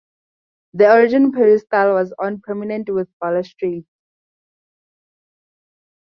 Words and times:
The 0.73 0.91
original 0.95 1.31
peristyle 1.31 1.93
was 1.93 2.11
on 2.17 2.33
a 2.33 2.37
promenade 2.39 2.89
with 2.89 3.07
balustrades. 3.21 3.85